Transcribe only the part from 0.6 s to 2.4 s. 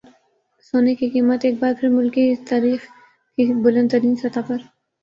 سونے کی قیمت ایک بار پھر ملکی